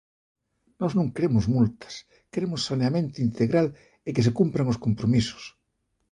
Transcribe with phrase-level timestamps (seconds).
[0.79, 1.93] Nós non queremos multas
[2.31, 3.67] queremos saneamento integral
[4.07, 5.43] e que se cumpran os compromisos.